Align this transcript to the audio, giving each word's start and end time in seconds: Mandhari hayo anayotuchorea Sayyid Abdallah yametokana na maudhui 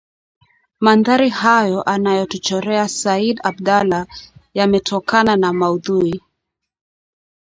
Mandhari 0.79 1.29
hayo 1.29 1.83
anayotuchorea 1.83 2.87
Sayyid 2.87 3.39
Abdallah 3.43 4.07
yametokana 4.53 5.35
na 5.35 5.53
maudhui 5.53 6.21